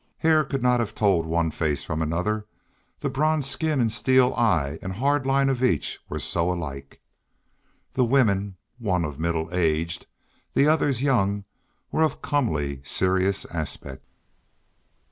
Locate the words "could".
0.43-0.63